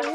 [0.00, 0.06] Hi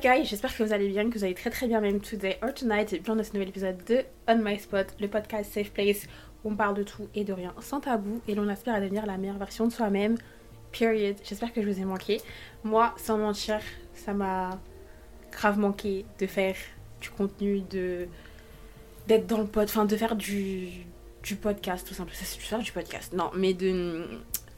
[0.00, 2.52] guys, j'espère que vous allez bien, que vous allez très très bien même today or
[2.52, 6.06] tonight et bien dans ce nouvel épisode de On My Spot, le podcast Safe Place
[6.42, 9.06] où on parle de tout et de rien sans tabou et l'on aspire à devenir
[9.06, 10.16] la meilleure version de soi-même.
[10.72, 11.16] Period.
[11.22, 12.20] J'espère que je vous ai manqué.
[12.64, 13.60] Moi, sans mentir,
[13.94, 14.58] ça m'a
[15.30, 16.56] grave manqué de faire
[17.00, 18.06] du contenu, de
[19.06, 20.68] d'être dans le pod, enfin de faire du,
[21.22, 22.16] du podcast tout simplement.
[22.20, 24.06] C'est faire du podcast, non, mais de,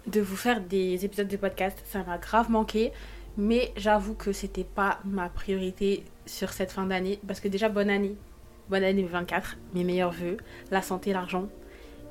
[0.06, 2.92] de vous faire des épisodes de podcast, ça m'a grave manqué.
[3.38, 7.19] Mais j'avoue que c'était pas ma priorité sur cette fin d'année.
[7.27, 8.16] Parce que déjà, bonne année.
[8.69, 9.56] Bonne année 24.
[9.74, 10.36] Mes meilleurs voeux.
[10.70, 11.48] La santé, l'argent.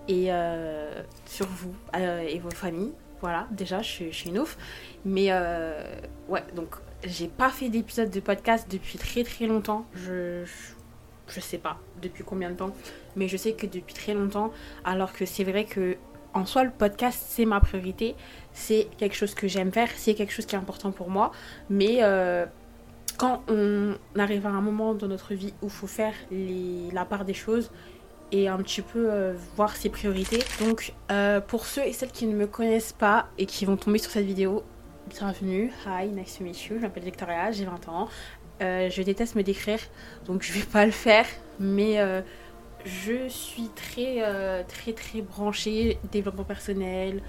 [0.07, 2.93] Et euh, sur vous euh, et vos familles.
[3.21, 4.57] Voilà, déjà, je, je suis une ouf.
[5.05, 5.83] Mais euh,
[6.27, 9.85] ouais, donc j'ai pas fait d'épisode de podcast depuis très très longtemps.
[9.93, 10.43] Je,
[11.27, 12.75] je, sais pas depuis combien de temps.
[13.15, 14.51] Mais je sais que depuis très longtemps.
[14.83, 15.97] Alors que c'est vrai que
[16.33, 18.15] en soi, le podcast, c'est ma priorité.
[18.53, 19.89] C'est quelque chose que j'aime faire.
[19.95, 21.31] C'est quelque chose qui est important pour moi.
[21.69, 22.45] Mais euh,
[23.17, 27.25] quand on arrive à un moment dans notre vie où il faut faire la part
[27.25, 27.71] des choses
[28.31, 30.39] et un petit peu euh, voir ses priorités.
[30.59, 33.97] Donc, euh, pour ceux et celles qui ne me connaissent pas et qui vont tomber
[33.97, 34.63] sur cette vidéo,
[35.07, 35.71] bienvenue.
[35.85, 36.77] Hi, nice to meet you.
[36.77, 38.07] Je m'appelle Victoria, j'ai 20 ans.
[38.61, 39.79] Euh, je déteste me décrire,
[40.25, 41.25] donc je vais pas le faire.
[41.59, 42.21] Mais euh,
[42.85, 47.21] je suis très, euh, très, très branchée développement personnel,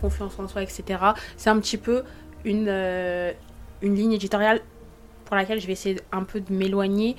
[0.00, 1.00] confiance en soi, etc.
[1.36, 2.04] C'est un petit peu
[2.44, 2.68] une,
[3.82, 4.60] une ligne éditoriale
[5.24, 7.16] pour laquelle je vais essayer un peu de m'éloigner.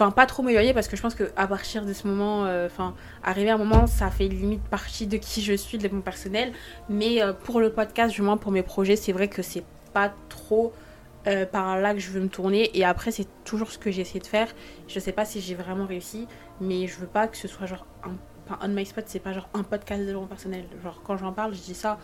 [0.00, 2.94] Enfin, pas trop m'éloigner parce que je pense qu'à partir de ce moment, euh, enfin,
[3.24, 6.52] arriver à un moment, ça fait limite partie de qui je suis, de développement personnel.
[6.88, 10.12] Mais euh, pour le podcast, du moins pour mes projets, c'est vrai que c'est pas
[10.28, 10.72] trop
[11.26, 12.70] euh, par là que je veux me tourner.
[12.78, 14.46] Et après, c'est toujours ce que j'ai essayé de faire.
[14.86, 16.28] Je sais pas si j'ai vraiment réussi,
[16.60, 18.12] mais je veux pas que ce soit genre un.
[18.46, 20.64] Enfin, On My Spot, c'est pas genre un podcast de développement personnel.
[20.84, 21.98] Genre, quand j'en parle, je dis ça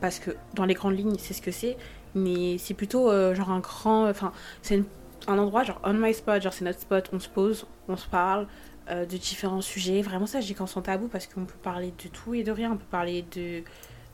[0.00, 1.76] parce que dans les grandes lignes, c'est ce que c'est.
[2.16, 4.08] Mais c'est plutôt euh, genre un grand.
[4.10, 4.32] Enfin,
[4.62, 4.84] c'est une-
[5.28, 8.08] un endroit, genre On My Spot, genre c'est notre spot, on se pose, on se
[8.08, 8.46] parle.
[8.88, 11.92] euh, de différents sujets, vraiment ça je dis qu'en sans tabou parce qu'on peut parler
[12.02, 13.62] de tout et de rien, on peut parler de,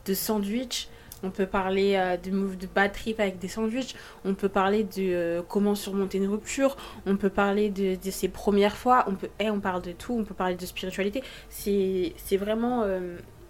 [0.05, 0.87] de sandwich,
[1.21, 4.83] on peut parler euh, de move de bad trip avec des sandwichs, on peut parler
[4.83, 6.75] de euh, comment surmonter une rupture,
[7.05, 10.13] on peut parler de, de ses premières fois, on peut, eh, on parle de tout,
[10.19, 11.21] on peut parler de spiritualité.
[11.49, 12.83] C'est vraiment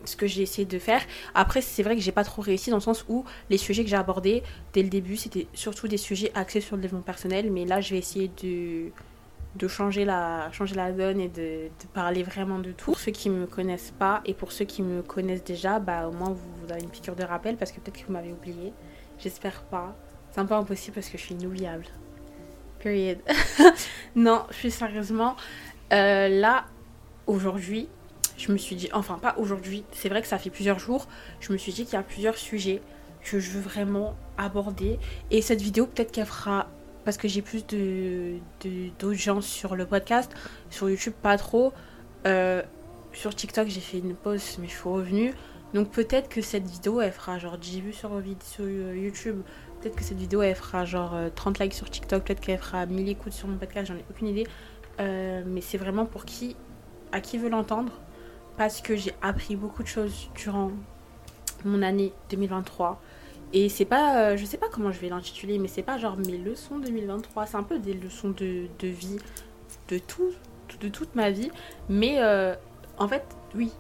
[0.06, 1.02] ce que j'ai essayé de faire.
[1.36, 3.90] Après, c'est vrai que j'ai pas trop réussi dans le sens où les sujets que
[3.90, 4.44] j'ai abordés
[4.74, 7.92] dès le début, c'était surtout des sujets axés sur le développement personnel, mais là, je
[7.92, 8.92] vais essayer de
[9.56, 12.92] de changer la, changer la donne et de, parler vraiment de tout.
[12.92, 16.12] Pour ceux qui me connaissent pas et pour ceux qui me connaissent déjà, bah au
[16.12, 18.74] moins vous, vous avez une piqûre de rappel parce que peut-être que vous m'avez oublié.
[19.20, 19.96] J'espère pas.
[20.32, 21.86] C'est un peu impossible parce que je suis inoubliable.
[22.80, 23.20] Period.
[24.16, 25.36] non, je suis sérieusement.
[25.92, 26.66] euh, là,
[27.28, 27.88] aujourd'hui,
[28.38, 31.08] je me suis dit, enfin pas aujourd'hui, c'est vrai que ça fait plusieurs jours,
[31.40, 32.82] je me suis dit qu'il y a plusieurs sujets
[33.24, 35.00] que je veux vraiment aborder.
[35.32, 36.68] Et cette vidéo, peut-être qu'elle fera
[37.06, 38.36] parce que j'ai plus de
[39.00, 40.32] d'audience sur le podcast.
[40.70, 41.74] Sur YouTube, pas trop.
[42.26, 42.62] Euh,
[43.12, 45.34] sur TikTok, j'ai fait une pause, mais je suis revenue.
[45.74, 49.42] Donc peut-être que cette vidéo, elle fera genre 10 vues sur, euh, YouTube.
[49.82, 52.24] Peut-être que cette vidéo, elle fera genre euh, 30 likes sur TikTok.
[52.24, 54.48] Peut-être qu'elle fera 1000 écoutes sur mon podcast, j'en ai aucune idée.
[55.00, 56.56] Euh, mais c'est vraiment pour qui,
[57.12, 57.92] à qui veut l'entendre.
[58.58, 60.72] Parce que j'ai appris beaucoup de choses durant
[61.66, 63.02] mon année 2023.
[63.54, 66.18] Et c'est pas, euh, je sais pas comment je vais l'intituler, mais c'est pas genre
[66.18, 69.18] mes leçons 2023, c'est un peu des leçons de, de vie,
[69.90, 70.32] de tout,
[70.82, 71.52] de toute ma vie.
[71.88, 72.56] Mais euh,
[72.98, 73.24] en fait,
[73.56, 73.72] oui,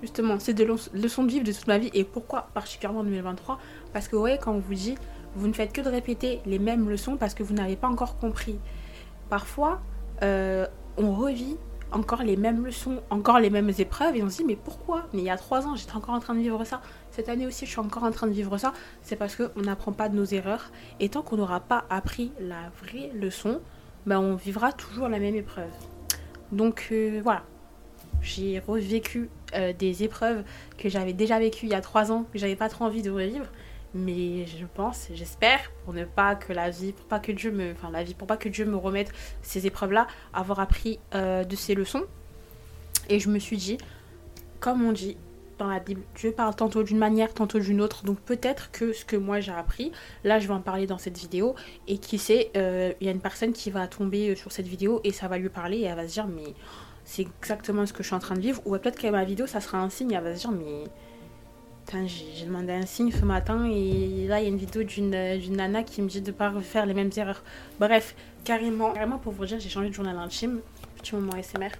[0.00, 1.90] justement, c'est des leçons de vivre de toute ma vie.
[1.92, 3.58] Et pourquoi particulièrement en 2023
[3.92, 4.94] Parce que vous voyez, quand on vous dit,
[5.34, 8.16] vous ne faites que de répéter les mêmes leçons parce que vous n'avez pas encore
[8.16, 8.58] compris.
[9.28, 9.80] Parfois,
[10.22, 10.66] euh,
[10.96, 11.56] on revit
[11.92, 15.06] encore les mêmes leçons, encore les mêmes épreuves, et on se dit, mais pourquoi?
[15.12, 16.80] Mais il y a trois ans, j'étais encore en train de vivre ça.
[17.10, 18.72] Cette année aussi, je suis encore en train de vivre ça.
[19.02, 20.70] C'est parce qu'on n'apprend pas de nos erreurs.
[21.00, 23.60] Et tant qu'on n'aura pas appris la vraie leçon,
[24.06, 25.72] ben on vivra toujours la même épreuve.
[26.52, 27.42] Donc euh, voilà.
[28.20, 30.42] J'ai revécu euh, des épreuves
[30.76, 33.10] que j'avais déjà vécues il y a trois ans, que j'avais pas trop envie de
[33.10, 33.46] revivre.
[33.94, 37.72] Mais je pense, j'espère, pour ne pas que la vie, pour pas que Dieu me,
[37.72, 39.12] enfin la vie, pour pas que Dieu me remette
[39.42, 42.04] ces épreuves-là, avoir appris euh, de ces leçons.
[43.08, 43.78] Et je me suis dit,
[44.60, 45.16] comme on dit
[45.58, 48.04] dans la Bible, Dieu parle tantôt d'une manière, tantôt d'une autre.
[48.04, 49.90] Donc peut-être que ce que moi j'ai appris,
[50.22, 51.54] là je vais en parler dans cette vidéo.
[51.88, 55.00] Et qui sait, euh, il y a une personne qui va tomber sur cette vidéo
[55.02, 56.54] et ça va lui parler et elle va se dire, mais
[57.04, 58.60] c'est exactement ce que je suis en train de vivre.
[58.66, 60.84] Ou peut-être qu'à ma vidéo, ça sera un signe, elle va se dire, mais
[61.90, 65.82] j'ai demandé un signe ce matin et là il y a une vidéo d'une nana
[65.82, 67.42] qui me dit de pas refaire les mêmes erreurs.
[67.80, 68.14] Bref,
[68.44, 70.60] carrément, carrément pour vous dire, j'ai changé de journal intime.
[70.98, 71.70] Petit moment SMR.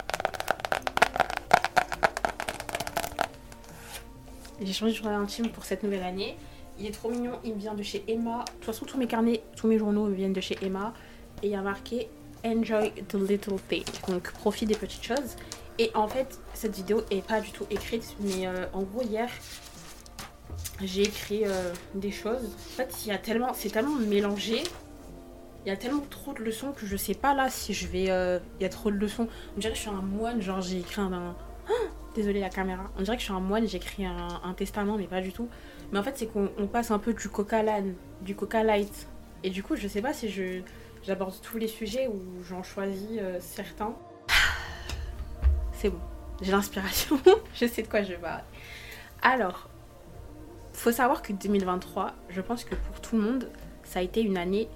[4.63, 6.37] J'ai changé de journal intime pour cette nouvelle année.
[6.81, 8.45] Il est trop mignon, il vient de chez Emma.
[8.47, 10.95] De toute façon, tous mes carnets, tous mes journaux viennent de chez Emma.
[11.43, 12.09] Et il y a marqué
[12.45, 14.01] Enjoy the little things.
[14.09, 15.37] Donc, profite des petites choses.
[15.79, 19.29] Et en fait, cette vidéo est pas du tout écrite, mais euh, en gros, hier,
[20.83, 22.45] j'ai écrit euh, des choses.
[22.45, 24.63] En fait, il y a tellement, c'est tellement mélangé.
[25.65, 28.11] Il y a tellement trop de leçons que je sais pas là si je vais.
[28.11, 29.29] Euh, il y a trop de leçons.
[29.57, 31.13] On dirait que je suis un moine, genre j'ai écrit un.
[31.13, 31.37] un...
[32.15, 32.91] désolé la caméra.
[32.97, 35.49] On dirait que je suis un moine, j'écris un, un testament, mais pas du tout.
[35.93, 37.85] Mais en fait, c'est qu'on passe un peu du coca lan,
[38.23, 39.09] du coca light.
[39.43, 40.61] Et du coup, je sais pas si je
[41.03, 43.95] j'aborde tous les sujets ou j'en choisis certains.
[45.73, 46.01] C'est bon,
[46.43, 47.21] j'ai l'inspiration,
[47.55, 48.43] je sais de quoi je parle.
[49.23, 49.69] Alors,
[50.79, 53.49] faut savoir que 2023, je pense que pour tout le monde,
[53.83, 54.69] ça a été une année,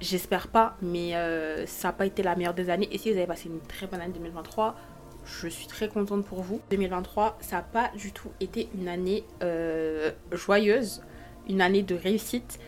[0.00, 2.88] j'espère pas, mais euh, ça n'a pas été la meilleure des années.
[2.92, 4.76] Et si vous avez passé une très bonne année 2023,
[5.24, 6.60] je suis très contente pour vous.
[6.70, 11.02] 2023, ça n'a pas du tout été une année euh, joyeuse,
[11.48, 12.60] une année de réussite.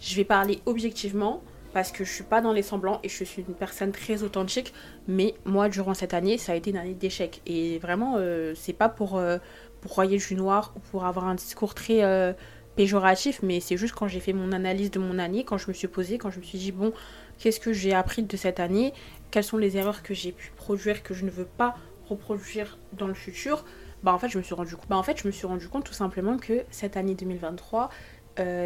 [0.00, 1.42] Je vais parler objectivement
[1.72, 4.72] parce que je suis pas dans les semblants et je suis une personne très authentique.
[5.08, 7.40] Mais moi, durant cette année, ça a été une année d'échec.
[7.46, 9.38] Et vraiment, euh, c'est pas pour, euh,
[9.80, 12.32] pour croyer du noir ou pour avoir un discours très euh,
[12.76, 15.72] péjoratif, mais c'est juste quand j'ai fait mon analyse de mon année, quand je me
[15.72, 16.92] suis posée, quand je me suis dit, bon,
[17.38, 18.92] qu'est-ce que j'ai appris de cette année?
[19.30, 21.76] Quelles sont les erreurs que j'ai pu produire que je ne veux pas
[22.08, 23.64] reproduire dans le futur?
[24.02, 25.68] Bah en fait je me suis rendu compte bah en fait je me suis rendu
[25.68, 27.90] compte tout simplement que cette année 2023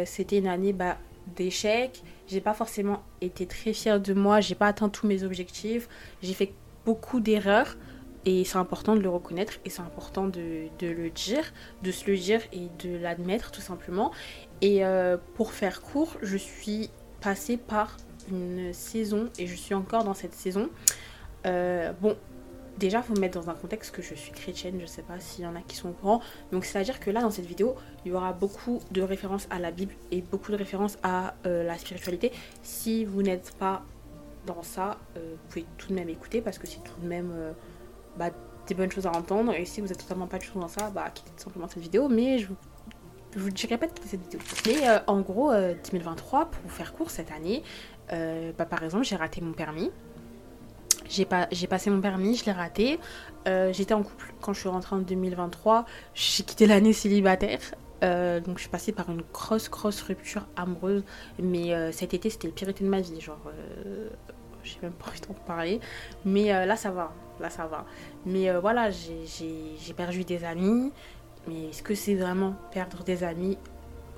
[0.05, 0.97] c'était une année bah,
[1.35, 2.03] d'échecs.
[2.27, 5.89] J'ai pas forcément été très fière de moi, j'ai pas atteint tous mes objectifs,
[6.21, 6.53] j'ai fait
[6.85, 7.75] beaucoup d'erreurs
[8.25, 12.09] et c'est important de le reconnaître et c'est important de, de, le dire, de se
[12.09, 14.11] le dire et de l'admettre tout simplement.
[14.61, 16.89] Et euh, pour faire court, je suis
[17.21, 17.97] passée par
[18.31, 20.69] une saison et je suis encore dans cette saison.
[21.45, 22.17] Euh, bon,
[22.77, 25.17] Déjà, il faut me mettre dans un contexte que je suis chrétienne, je sais pas
[25.21, 26.19] s'il y en a qui sont au courant.
[26.51, 29.71] Donc, c'est-à-dire que là, dans cette vidéo, il y aura beaucoup de références à la
[29.71, 32.33] Bible et beaucoup de références à euh, la spiritualité.
[32.63, 33.85] Si vous n'êtes pas
[34.45, 37.31] dans ça, vous pouvez tout de même écouter parce que c'est tout de même
[38.17, 38.29] bah,
[38.67, 39.53] des bonnes choses à entendre.
[39.53, 42.07] Et si vous êtes totalement pas du tout dans ça, bah, quittez simplement cette vidéo.
[42.09, 42.55] Mais je vous,
[43.35, 44.39] je vous dirai pas de quitter cette vidéo.
[44.65, 47.63] Mais en gros, 2023, pour vous faire court cette année,
[48.09, 49.91] bah, par exemple, j'ai raté mon permis.
[51.09, 52.99] J'ai pas, passé mon permis, je l'ai raté.
[53.47, 55.85] Euh, j'étais en couple quand je suis rentrée en 2023.
[56.13, 57.59] J'ai quitté l'année célibataire.
[58.03, 61.03] Euh, donc je suis passée par une grosse, grosse rupture amoureuse.
[61.39, 63.21] Mais euh, cet été, c'était le pire été de ma vie.
[63.21, 63.39] Genre,
[64.63, 65.79] j'ai même pas envie d'en parler.
[66.25, 67.13] Mais là, ça va.
[67.39, 67.85] Là, ça va.
[68.25, 70.91] Mais voilà, j'ai perdu des amis.
[71.47, 73.57] Mais est-ce que c'est vraiment perdre des amis?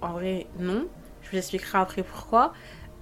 [0.02, 0.88] En vrai, non.
[1.22, 2.54] Je vous expliquerai après pourquoi.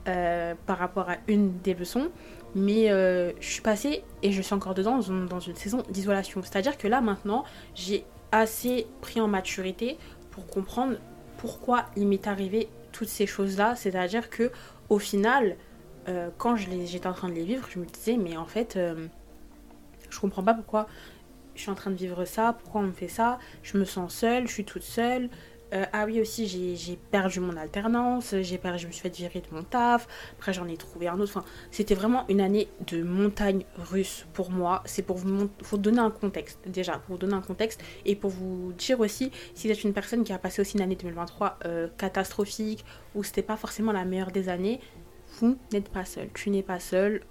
[0.06, 2.10] par rapport à une des leçons.
[2.56, 6.42] Mais euh, je suis passée et je suis encore dedans dans une, saison d'isolation.
[6.42, 7.44] C'est-à-dire que là maintenant,
[7.76, 9.98] j'ai assez pris en maturité
[10.32, 10.96] pour comprendre
[11.38, 13.76] pourquoi il m'est arrivé toutes ces choses-là.
[13.76, 14.52] C'est-à-dire que
[14.88, 15.58] au final,
[16.08, 19.08] euh, quand j'étais en train de les vivre, je me disais mais en fait, euh,
[20.10, 20.88] je comprends pas pourquoi
[21.56, 23.40] je suis en train de vivre ça, pourquoi on me fait ça.
[23.64, 25.30] Je me sens seule, je suis toute seule.
[25.74, 26.48] Euh, ah oui, aussi,
[26.78, 30.08] j'ai perdu mon alternance, j'ai perdu, je me suis fait virer de mon taf,
[30.38, 31.32] après j'en ai trouvé un autre.
[31.36, 34.84] Enfin, c'était vraiment une année de montagne russe pour moi.
[34.86, 38.74] C'est pour vous, donner un contexte, déjà, pour vous donner un contexte et pour vous
[38.78, 41.88] dire aussi, si vous êtes une personne qui a passé aussi une année 2023 euh,
[41.98, 42.86] catastrophique
[43.16, 44.80] ou c'était pas forcément la meilleure des années,
[45.40, 46.30] vous n'êtes pas seul.
[46.34, 47.22] Tu n'es pas seul.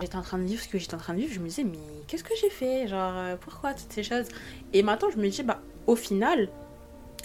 [0.00, 1.32] J'étais en train de vivre ce que j'étais en train de vivre.
[1.32, 2.88] Je me disais, mais qu'est-ce que j'ai fait?
[2.88, 4.28] Genre, euh, pourquoi toutes ces choses?
[4.72, 6.48] Et maintenant, je me dis, bah, au final,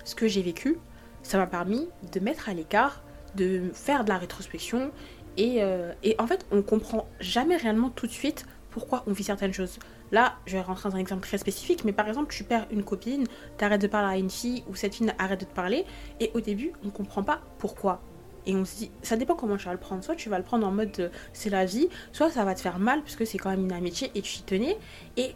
[0.03, 0.77] ce que j'ai vécu,
[1.23, 3.03] ça m'a permis de mettre à l'écart,
[3.35, 4.91] de faire de la rétrospection.
[5.37, 9.23] Et, euh, et, en fait, on comprend jamais réellement tout de suite pourquoi on vit
[9.23, 9.79] certaines choses.
[10.11, 12.83] Là, je vais rentrer dans un exemple très spécifique, mais par exemple, tu perds une
[12.83, 13.25] copine,
[13.57, 15.85] tu arrêtes de parler à une fille, ou cette fille arrête de te parler,
[16.19, 18.01] et au début, on comprend pas pourquoi.
[18.45, 20.03] Et on se dit, ça dépend comment tu vas le prendre.
[20.03, 22.61] Soit tu vas le prendre en mode euh, c'est la vie, soit ça va te
[22.61, 24.77] faire mal, puisque c'est quand même une amitié et tu y tenais.
[25.17, 25.35] Et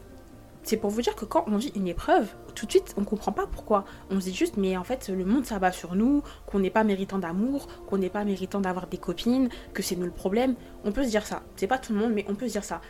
[0.64, 3.32] c'est pour vous dire que quand on vit une épreuve, tout de suite, on comprend
[3.32, 3.84] pas pourquoi.
[4.10, 6.84] On se dit juste, mais en fait, le monde s'abat sur nous, qu'on n'est pas
[6.84, 10.56] méritant d'amour, qu'on n'est pas méritant d'avoir des copines, que c'est nous le problème.
[10.86, 11.44] On peut se dire ça.
[11.58, 12.82] C'est pas tout le monde, mais on peut se dire ça.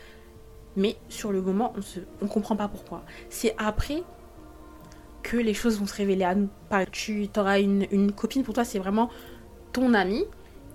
[0.76, 3.04] Mais sur le moment, on se, on comprend pas pourquoi.
[3.28, 4.02] C'est après
[5.22, 6.48] que les choses vont se révéler à nous.
[6.92, 9.10] Tu auras une, une copine, pour toi, c'est vraiment
[9.74, 10.24] ton ami.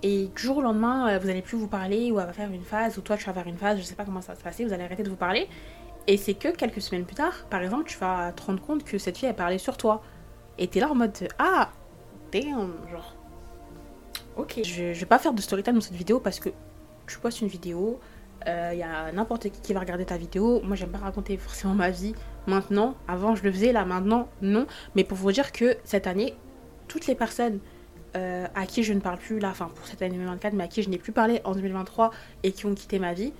[0.02, 2.50] Et du jour au lendemain, euh, vous allez plus vous parler, ou elle va faire
[2.50, 4.38] une phase, ou toi tu vas faire une phase, je sais pas comment ça va
[4.38, 5.46] se passer, vous allez arrêter de vous parler.
[6.06, 8.96] Et c'est que quelques semaines plus tard, par exemple, tu vas te rendre compte que
[8.96, 10.02] cette fille a parlé sur toi.
[10.58, 11.70] Et t'es là en mode Ah,
[12.32, 13.14] damn, genre.
[14.36, 14.60] Ok.
[14.64, 16.48] Je, vais pas faire de story dans cette vidéo parce que
[17.06, 18.00] tu postes une vidéo,
[18.46, 20.62] Il euh, y a n'importe qui qui va regarder ta vidéo.
[20.62, 22.14] Moi, j'aime pas raconter forcément ma vie
[22.46, 22.94] maintenant.
[23.06, 24.66] Avant, je le faisais, là, maintenant, non.
[24.94, 26.34] Mais pour vous dire que cette année,
[26.88, 27.60] toutes les personnes
[28.16, 30.68] euh, à qui je ne parle plus, là, enfin, pour cette année 2024, mais à
[30.68, 32.10] qui je n'ai plus parlé en 2023
[32.42, 33.32] et qui ont quitté ma vie,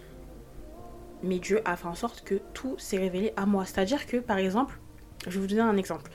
[1.22, 3.64] mais Dieu a fait en sorte que tout s'est révélé à moi.
[3.66, 4.78] C'est-à-dire que, par exemple,
[5.26, 6.10] je vais vous donner un exemple.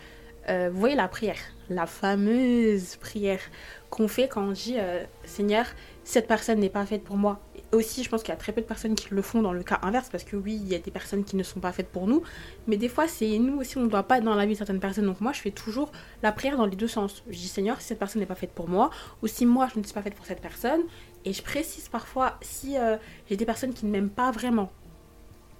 [0.49, 3.39] Euh, vous voyez la prière, la fameuse prière
[3.89, 4.77] qu'on fait quand on dit
[5.23, 5.65] Seigneur,
[6.05, 7.41] cette personne n'est pas faite pour moi
[7.75, 9.63] aussi, je pense qu'il y a très peu de personnes qui le font dans le
[9.63, 11.89] cas inverse, parce que oui, il y a des personnes qui ne sont pas faites
[11.89, 12.23] pour nous,
[12.67, 14.57] mais des fois, c'est nous aussi, on ne doit pas être dans la vie de
[14.57, 15.05] certaines personnes.
[15.05, 15.91] Donc moi, je fais toujours
[16.23, 17.23] la prière dans les deux sens.
[17.29, 18.89] Je dis Seigneur, si cette personne n'est pas faite pour moi,
[19.21, 20.81] ou si moi, je ne suis pas faite pour cette personne,
[21.25, 22.97] et je précise parfois si euh,
[23.29, 24.71] j'ai des personnes qui ne m'aiment pas vraiment.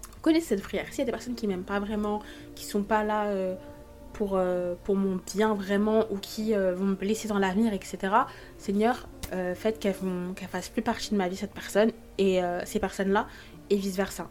[0.03, 0.85] Vous connaissez cette prière?
[0.89, 2.21] S'il y a des personnes qui ne m'aiment pas vraiment,
[2.55, 3.25] qui sont pas là...
[3.25, 3.55] Euh,
[4.13, 7.97] pour, euh, pour mon bien vraiment ou qui vont me blesser dans l'avenir, etc.
[8.57, 9.95] Seigneur, euh, fait qu'elles
[10.35, 13.27] qu fassent plus partie de ma vie, cette personne, et euh, ces personnes-là,
[13.69, 14.29] et vice-versa.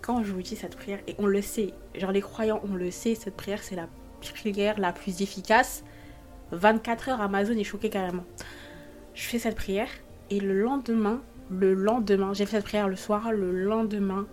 [0.00, 2.90] Quand je vous dis cette prière, et on le sait, genre les croyants, on le
[2.90, 3.88] sait, cette prière, c'est la
[4.20, 5.84] prière la plus efficace.
[6.52, 8.24] 24 heures, Amazon est choqué carrément.
[9.14, 9.88] Je fais cette prière,
[10.30, 14.26] et le lendemain, le lendemain, j'ai fait cette prière le soir, le lendemain,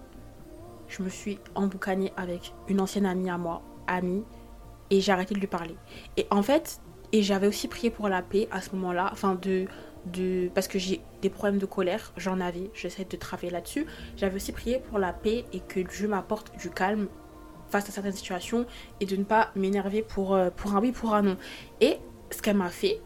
[0.87, 4.23] je me suis emboucanée avec une ancienne amie à moi, amie,
[4.89, 5.75] et j'ai arrêté de lui parler.
[6.17, 9.65] Et en fait, et j'avais aussi prié pour la paix à ce moment-là, enfin de,
[10.05, 13.85] de parce que j'ai des problèmes de colère, j'en avais, j'essaie de travailler là-dessus.
[14.17, 17.07] J'avais aussi prié pour la paix et que Dieu m'apporte du calme
[17.69, 18.65] face à certaines situations
[18.99, 21.37] et de ne pas m'énerver pour, euh, pour un oui, pour un non.
[21.79, 21.97] Et
[22.29, 23.01] ce qu'elle m'a fait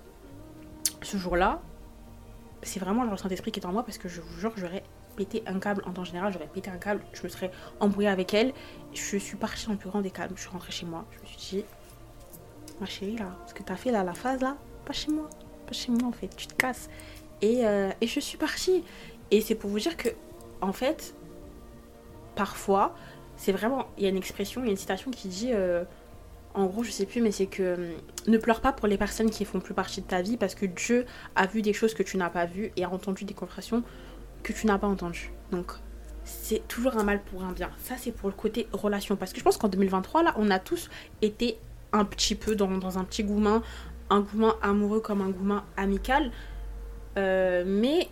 [1.01, 1.62] ce jour-là,
[2.63, 4.83] c'est vraiment le ressent d'esprit qui est en moi parce que je vous jure, j'aurais
[5.15, 8.33] pété un câble en temps général, j'aurais pété un câble, je me serais embrouillée avec
[8.33, 8.53] elle.
[8.93, 11.25] Je suis partie en plus grand des calmes, je suis rentrée chez moi, je me
[11.25, 11.65] suis dit,
[12.79, 15.29] ma chérie, là, ce que t'as fait là, la phase là, pas chez moi.
[15.65, 16.89] Pas chez moi en fait, tu te casses.
[17.41, 18.84] Et, euh, et je suis partie.
[19.32, 20.10] Et c'est pour vous dire que,
[20.62, 21.15] en fait,
[22.36, 22.96] parfois,
[23.38, 23.88] c'est vraiment.
[23.98, 25.51] Il y a une expression, il y a une citation qui dit.
[25.53, 25.84] Euh,
[26.55, 27.94] en gros, je sais plus, mais c'est que euh,
[28.27, 30.65] ne pleure pas pour les personnes qui font plus partie de ta vie parce que
[30.65, 31.05] Dieu
[31.36, 33.84] a vu des choses que tu n'as pas vues et a entendu des conversations
[34.41, 35.34] que tu n'as pas entendues.
[35.51, 35.74] Donc,
[36.24, 37.70] c'est toujours un mal pour un bien.
[37.79, 39.17] Ça, c'est pour le côté relation.
[39.17, 40.89] Parce que je pense qu'en 2023, là, on a tous
[41.22, 41.58] été
[41.96, 43.64] un petit peu dans, un petit goumin,
[44.10, 46.32] un goumin amoureux comme un goumin amical.
[47.18, 48.10] Euh, mais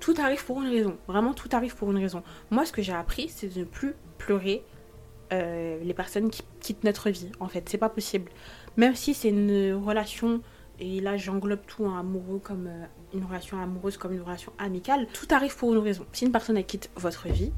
[0.00, 0.98] tout arrive pour une raison.
[1.08, 2.22] Vraiment, tout arrive pour une raison.
[2.50, 4.62] Moi, ce que j'ai appris, c'est de ne plus pleurer
[5.32, 7.32] euh, les personnes qui quittent notre vie.
[7.40, 8.30] En fait, c'est pas possible.
[8.76, 10.42] Même si c'est une relation,
[10.80, 15.06] et là j'englobe tout, un amoureux comme euh, une relation amoureuse, comme une relation amicale,
[15.12, 16.04] tout arrive pour une raison.
[16.12, 17.52] Si une personne quitte votre vie,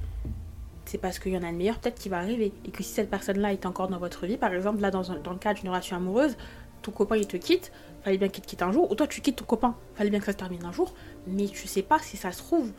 [0.87, 2.52] c'est parce qu'il y en a une meilleure peut-être qui va arriver.
[2.64, 5.33] Et que si cette personne-là est encore dans votre vie, par exemple, là, dans, dans
[5.33, 6.37] le cas d'une relation amoureuse,
[6.83, 9.21] ton copain il te quitte, fallait bien qu'il te quitte un jour, ou toi tu
[9.21, 10.95] quittes ton copain, fallait bien que ça se termine un jour,
[11.26, 12.73] mais tu sais pas si ça se trouve,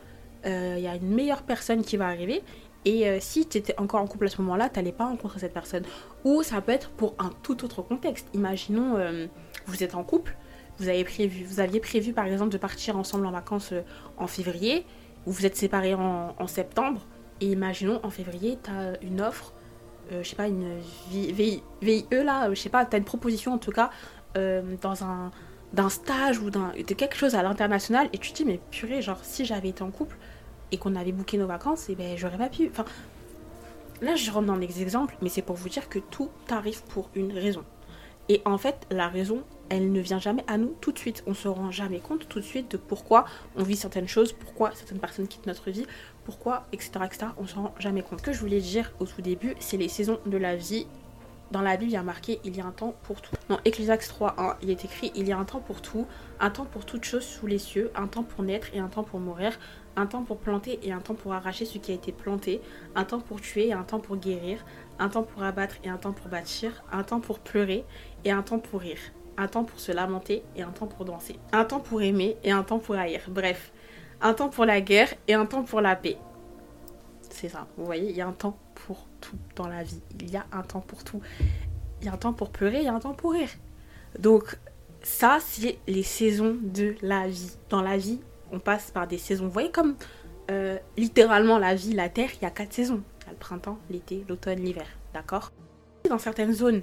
[0.46, 2.42] euh, il y a une meilleure personne qui va arriver,
[2.84, 5.40] et euh, si tu étais encore en couple à ce moment-là, tu n'allais pas rencontrer
[5.40, 5.82] cette personne.
[6.24, 8.28] Ou ça peut être pour un tout autre contexte.
[8.34, 9.26] Imaginons, euh,
[9.66, 10.36] vous êtes en couple,
[10.78, 13.74] vous, avez prévu, vous aviez prévu par exemple de partir ensemble en vacances
[14.16, 14.86] en février,
[15.26, 17.04] ou vous êtes séparés en septembre,
[17.40, 19.52] et imaginons, en février, tu as une offre,
[20.12, 20.78] euh, je sais pas, une
[21.10, 21.62] VIE
[22.10, 23.90] là, je sais pas, tu as une proposition en tout cas,
[24.36, 25.30] euh, dans un
[25.72, 29.02] d'un stage ou d'un de quelque chose à l'international et tu te dis mais purée
[29.02, 30.16] genre si j'avais été en couple
[30.72, 32.68] et qu'on avait booké nos vacances et eh ben j'aurais pas pu.
[32.70, 32.86] Enfin
[34.00, 37.10] là je rentre dans les exemples mais c'est pour vous dire que tout arrive pour
[37.14, 37.64] une raison.
[38.30, 41.22] Et en fait la raison elle ne vient jamais à nous tout de suite.
[41.26, 43.24] On se rend jamais compte tout de suite de pourquoi
[43.56, 45.86] on vit certaines choses, pourquoi certaines personnes quittent notre vie,
[46.24, 46.90] pourquoi, etc.
[47.04, 47.26] etc.
[47.38, 48.20] On se rend jamais compte.
[48.20, 50.86] Ce que je voulais dire au tout début, c'est les saisons de la vie.
[51.50, 53.34] Dans la Bible, il y a marqué il y a un temps pour tout.
[53.48, 56.06] Dans Ecclésiaste 3.1, il est écrit il y a un temps pour tout,
[56.40, 59.02] un temps pour toute chose sous les cieux, un temps pour naître et un temps
[59.02, 59.58] pour mourir,
[59.96, 62.60] un temps pour planter et un temps pour arracher ce qui a été planté,
[62.94, 64.62] un temps pour tuer et un temps pour guérir,
[64.98, 67.86] un temps pour abattre et un temps pour bâtir, un temps pour pleurer
[68.26, 68.98] et un temps pour rire
[69.38, 72.50] un temps pour se lamenter et un temps pour danser, un temps pour aimer et
[72.50, 73.20] un temps pour haïr.
[73.28, 73.72] Bref,
[74.20, 76.18] un temps pour la guerre et un temps pour la paix.
[77.30, 80.02] C'est ça, vous voyez, il y a un temps pour tout dans la vie.
[80.20, 81.20] Il y a un temps pour tout.
[82.00, 83.50] Il y a un temps pour pleurer, il y a un temps pour rire.
[84.18, 84.58] Donc
[85.02, 87.52] ça, c'est les saisons de la vie.
[87.68, 89.44] Dans la vie, on passe par des saisons.
[89.46, 89.94] Vous voyez comme
[90.50, 93.02] euh, littéralement la vie, la Terre, il y a quatre saisons.
[93.20, 94.86] Il y a le printemps, l'été, l'automne, l'hiver.
[95.14, 95.52] D'accord
[96.08, 96.82] Dans certaines zones,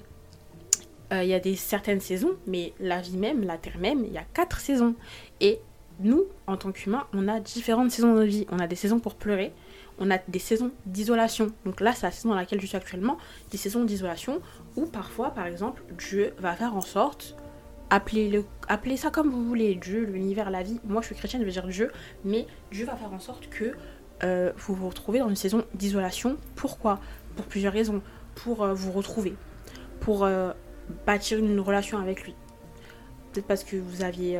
[1.14, 4.14] euh, il y a des certaines saisons, mais la vie même, la terre même, il
[4.14, 4.96] y a quatre saisons.
[5.42, 5.60] Et
[6.00, 8.46] nous, en tant qu'humains, on a différentes saisons de vie.
[8.52, 9.54] On a des saisons pour pleurer,
[10.00, 11.52] on a des saisons d'isolation.
[11.66, 13.18] Donc là, c'est la saison dans laquelle je suis actuellement,
[13.52, 14.42] des saisons d'isolation
[14.76, 17.36] où parfois, par exemple, Dieu va faire en sorte,
[17.90, 18.44] appelez, le,
[18.98, 20.80] ça comme vous voulez, Dieu, l'univers, la vie.
[20.86, 21.92] Moi, je suis chrétienne, je veux dire Dieu,
[22.24, 23.74] mais Dieu va faire en sorte que
[24.24, 26.38] euh, vous vous retrouvez dans une saison d'isolation.
[26.56, 27.00] Pourquoi?
[27.36, 28.02] Pour plusieurs raisons.
[28.36, 29.34] Pour euh, vous retrouver,
[30.02, 30.26] pour
[31.06, 32.36] bâtir une relation avec lui.
[33.32, 34.40] Peut-être parce que vous aviez,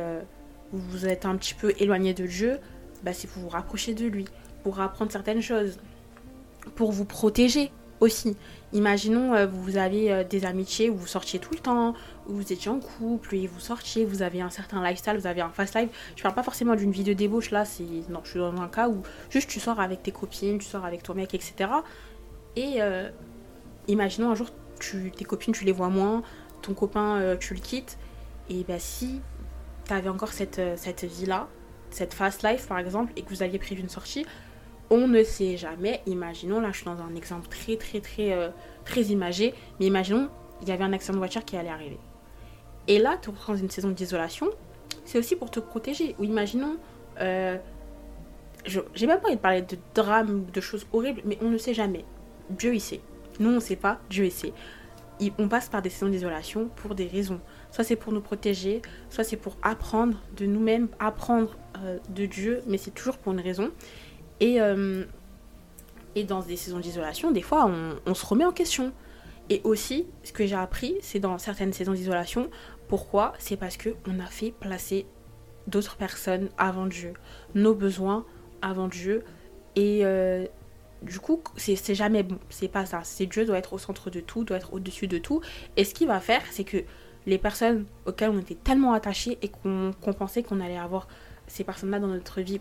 [0.72, 2.58] vous vous êtes un petit peu éloigné de Dieu,
[3.02, 4.26] bah, c'est pour vous rapprocher de lui,
[4.62, 5.78] pour apprendre certaines choses,
[6.74, 8.36] pour vous protéger aussi.
[8.72, 11.94] Imaginons, euh, vous avez euh, des amitiés où vous sortiez tout le temps,
[12.28, 15.40] où vous étiez en couple, et vous sortiez, vous avez un certain lifestyle, vous avez
[15.40, 15.88] un fast life.
[16.16, 18.68] Je parle pas forcément d'une vie de débauche là, c'est non, je suis dans un
[18.68, 21.70] cas où juste tu sors avec tes copines, tu sors avec ton mec, etc.
[22.56, 23.08] Et euh,
[23.88, 26.22] imaginons un jour, tes copines, tu les vois moins,
[26.62, 27.98] ton copain, tu le quittes,
[28.50, 29.20] et bah si
[29.86, 31.48] tu avais encore cette, cette vie là,
[31.90, 34.26] cette fast life par exemple, et que vous aviez prévu une sortie,
[34.90, 36.00] on ne sait jamais.
[36.06, 38.50] Imaginons, là je suis dans un exemple très très très euh,
[38.84, 40.28] très imagé, mais imaginons
[40.62, 41.98] il y avait un accident de voiture qui allait arriver.
[42.88, 44.48] Et là, tu reprends une saison d'isolation,
[45.04, 46.14] c'est aussi pour te protéger.
[46.18, 46.76] Ou imaginons,
[47.20, 47.58] euh,
[48.64, 51.74] j'ai même pas envie de parler de drame, de choses horribles, mais on ne sait
[51.74, 52.04] jamais.
[52.48, 53.00] Dieu il sait.
[53.40, 54.52] Nous on ne sait pas, Dieu sait.
[55.38, 57.40] on passe par des saisons d'isolation pour des raisons.
[57.70, 62.62] Soit c'est pour nous protéger, soit c'est pour apprendre de nous-mêmes, apprendre euh, de Dieu,
[62.66, 63.70] mais c'est toujours pour une raison.
[64.40, 65.04] Et, euh,
[66.14, 67.70] et dans des saisons d'isolation, des fois,
[68.06, 68.92] on, se remet en question.
[69.48, 72.50] Et aussi, ce que j'ai appris, c'est dans certaines saisons d'isolation,
[72.88, 73.32] pourquoi?
[73.38, 75.06] C'est parce qu'on a fait placer
[75.66, 77.12] d'autres personnes avant Dieu,
[77.54, 78.24] nos besoins
[78.62, 79.24] avant Dieu.
[79.76, 80.46] Et euh,
[81.02, 83.00] du coup, c'est jamais bon, c'est pas ça.
[83.04, 85.40] C'est Dieu doit être au centre de tout, doit être au-dessus de tout.
[85.76, 86.78] Et ce qu'il va faire, c'est que
[87.26, 91.08] les personnes auxquelles on était tellement attachés et qu'on pensait qu'on allait avoir
[91.46, 92.60] ces personnes-là dans notre vie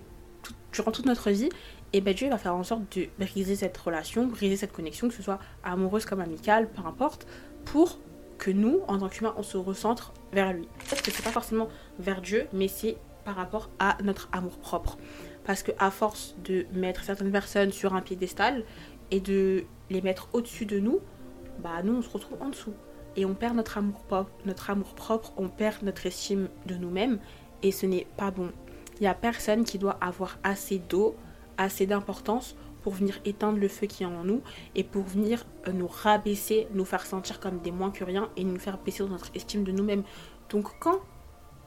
[0.73, 1.49] durant toute notre vie,
[1.93, 5.13] et ben Dieu va faire en sorte de briser cette relation, briser cette connexion, que
[5.13, 7.25] ce soit amoureuse comme amicale, peu importe,
[7.63, 7.99] pour
[8.37, 10.67] que nous, en tant qu'humains, on se recentre vers lui.
[10.79, 14.97] Peut-être que c'est pas forcément vers Dieu, mais c'est par rapport à notre amour propre.
[15.45, 18.63] Parce que à force de mettre certaines personnes sur un piédestal
[19.11, 20.99] et de les mettre au-dessus de nous,
[21.59, 22.73] bah nous on se retrouve en dessous
[23.15, 27.19] et on perd notre amour propre, notre amour propre, on perd notre estime de nous-mêmes
[27.63, 28.51] et ce n'est pas bon.
[28.99, 31.15] Il n'y a personne qui doit avoir assez d'eau,
[31.57, 34.41] assez d'importance pour venir éteindre le feu qui est en nous
[34.75, 38.43] et pour venir euh, nous rabaisser, nous faire sentir comme des moins que rien et
[38.43, 40.03] nous faire baisser notre estime de nous-mêmes.
[40.49, 40.99] Donc quand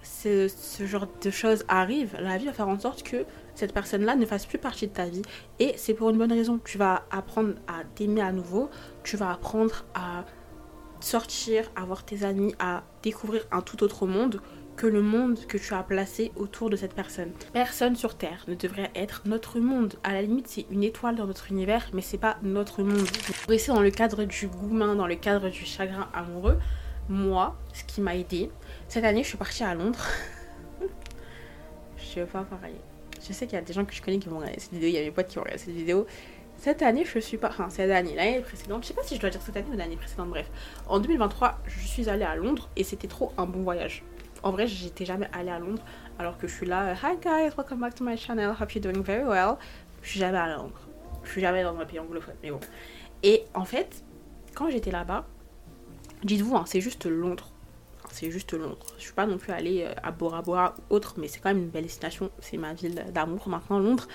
[0.03, 0.49] ce,
[0.81, 4.47] genre de choses arrive, la vie va faire en sorte que cette personne-là ne fasse
[4.47, 5.23] plus partie de ta vie.
[5.59, 6.61] Et c'est pour une bonne raison.
[6.65, 8.71] Tu vas apprendre à t'aimer à nouveau,
[9.03, 10.25] tu vas apprendre à
[11.01, 14.41] sortir, à voir tes amis, à découvrir un tout autre monde
[14.77, 17.33] que le monde que tu as placé autour de cette personne.
[17.53, 19.95] Personne sur Terre ne devrait être notre monde.
[20.05, 23.09] À la limite, c'est une étoile dans notre univers, mais c'est pas notre monde.
[23.43, 26.59] Pour rester dans le cadre du goumin, dans le cadre du chagrin amoureux,
[27.09, 28.51] moi, ce qui m'a aidé,
[28.89, 30.05] cette année, je suis partie à Londres.
[31.99, 32.75] je vais pas parler.
[33.27, 34.89] Je sais qu'il y a des gens que je connais qui vont regarder cette vidéo,
[34.89, 36.07] il y a mes potes qui vont regarder cette vidéo.
[36.57, 37.51] Cette année, je suis pas.
[37.51, 39.77] Enfin, cette année, l'année précédente, je sais pas si je dois dire cette année ou
[39.77, 40.51] l'année précédente, bref.
[40.89, 44.03] En 2023, je suis allée à Londres et c'était trop un bon voyage.
[44.43, 45.83] En vrai, j'étais jamais allée à Londres
[46.19, 46.95] alors que je suis là.
[46.95, 48.55] Hi guys, welcome back to my channel.
[48.59, 49.57] Hope you're doing very well.
[50.03, 50.81] Je suis jamais allée à Londres.
[51.25, 52.61] Je suis jamais dans un pays anglophone, mais bon.
[53.23, 54.03] Et en fait,
[54.55, 55.27] quand j'étais là-bas,
[56.25, 57.53] dites-vous, hein, c'est juste Londres.
[58.13, 58.87] C'est juste Londres.
[58.99, 61.51] Je suis pas non plus allée euh, à Bora Bora ou autre, mais c'est quand
[61.51, 62.31] même une belle destination.
[62.41, 64.09] C'est ma ville d'amour maintenant, Londres.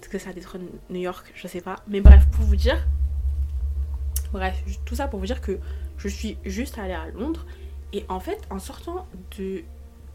[0.00, 1.32] Est-ce que ça détrône New York?
[1.34, 1.76] Je sais pas.
[1.86, 2.86] Mais bref, pour vous dire.
[4.32, 5.58] Bref, tout ça pour vous dire que
[5.98, 7.44] je suis juste allée à Londres
[7.92, 9.06] et en fait, en sortant
[9.38, 9.62] de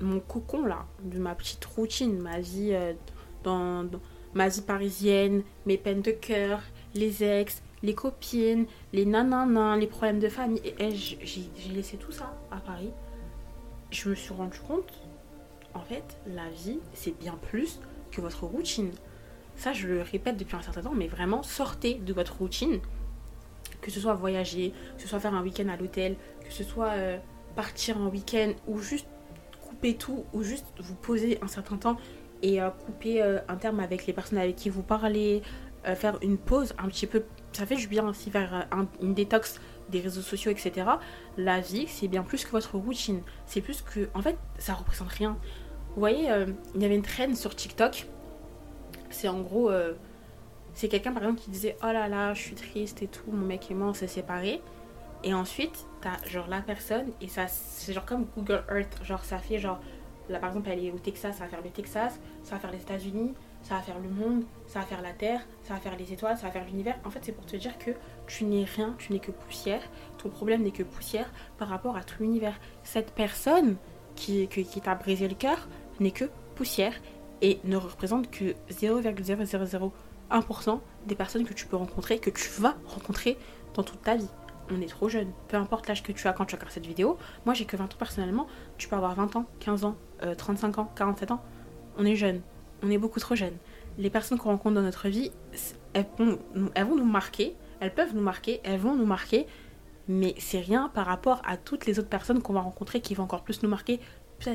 [0.01, 2.93] mon cocon là, de ma petite routine, ma vie euh,
[3.43, 3.85] dans,
[4.33, 6.61] ma vie parisienne, mes peines de cœur,
[6.93, 12.35] les ex, les copines, les nananins, les problèmes de famille, et, j'ai laissé tout ça
[12.51, 12.89] à Paris.
[13.91, 14.91] Je me suis rendu compte,
[15.75, 17.79] en fait, la vie, c'est bien plus
[18.11, 18.91] que votre routine.
[19.55, 22.79] Ça, je le répète depuis un certain temps, mais vraiment, sortez de votre routine.
[23.81, 26.89] Que ce soit voyager, que ce soit faire un week-end à l'hôtel, que ce soit
[26.93, 27.17] euh,
[27.55, 29.07] partir en week-end ou juste
[29.61, 31.97] couper tout ou juste vous poser un certain temps
[32.41, 35.43] et euh, couper euh, un terme avec les personnes avec qui vous parlez,
[35.93, 37.23] faire une pause un petit peu.
[37.55, 38.67] Ça fait du bien aussi faire
[39.01, 40.87] une détox des réseaux sociaux, etc.
[41.37, 43.21] La vie, c'est bien plus que votre routine.
[43.45, 44.09] C'est plus que.
[44.13, 45.37] En fait, ça représente rien.
[45.93, 46.29] Vous voyez,
[46.75, 48.07] il y avait une traîne sur TikTok.
[49.09, 49.71] C'est en gros.
[50.73, 53.45] c'est quelqu'un par exemple qui disait Oh là là, je suis triste et tout, mon
[53.45, 54.61] mec et moi on s'est séparés.
[55.25, 59.03] Et ensuite, t'as genre la personne et ça, c'est genre comme Google Earth.
[59.03, 59.79] Genre, ça fait genre,
[60.29, 62.71] là par exemple, elle est au Texas, ça va faire le Texas, ça va faire
[62.71, 63.33] les États-Unis,
[63.65, 66.37] ça va faire le monde, ça va faire la Terre, ça va faire les étoiles,
[66.37, 66.99] ça va faire l'univers.
[67.03, 67.91] En fait, c'est pour te dire que
[68.27, 69.81] tu n'es rien, tu n'es que poussière.
[70.19, 72.53] Ton problème n'est que poussière par rapport à tout l'univers.
[72.83, 73.77] Cette personne
[74.15, 75.67] qui, qui, t'a brisé le cœur
[75.99, 76.93] n'est que poussière.
[77.41, 83.37] et ne représente que 0,0001% des personnes que tu peux rencontrer, que tu vas rencontrer
[83.73, 84.29] dans toute ta vie.
[84.71, 85.31] On est trop jeune.
[85.47, 87.17] Peu importe l'âge que tu as quand tu regardes cette vidéo.
[87.45, 88.47] Moi, j'ai que 20 ans personnellement.
[88.77, 89.95] Tu peux avoir 20 ans, 15 ans,
[90.37, 91.41] 35 euh, ans, 47 ans.
[91.97, 92.41] On est jeune.
[92.83, 93.55] On est beaucoup trop jeune.
[93.97, 95.31] Les personnes qu'on rencontre dans notre vie,
[95.93, 96.39] elles vont,
[96.73, 97.55] elles vont nous marquer.
[97.79, 98.61] Elles peuvent nous marquer.
[98.63, 99.47] Elles vont nous marquer.
[100.07, 103.23] Mais c'est rien par rapport à toutes les autres personnes qu'on va rencontrer qui vont
[103.23, 103.99] encore plus nous marquer